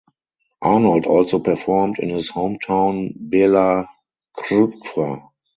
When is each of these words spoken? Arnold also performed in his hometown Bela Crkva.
Arnold 0.63 1.05
also 1.05 1.37
performed 1.37 1.99
in 1.99 2.09
his 2.09 2.31
hometown 2.31 3.13
Bela 3.15 3.85
Crkva. 4.35 5.29